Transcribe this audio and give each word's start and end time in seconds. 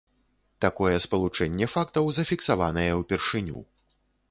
Такое 0.63 0.93
спалучэнне 1.05 1.67
фактаў 1.75 2.09
зафіксаванае 2.21 2.89
ўпершыню. 3.03 3.57